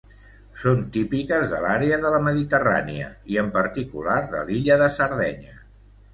Són 0.59 0.79
típiques 0.95 1.45
de 1.51 1.59
l'àrea 1.65 1.99
de 2.05 2.13
la 2.13 2.21
Mediterrània 2.29 3.11
i, 3.35 3.39
en 3.43 3.53
particular, 3.59 4.19
de 4.35 4.43
l'illa 4.51 4.81
de 4.85 4.91
Sardenya. 4.99 5.57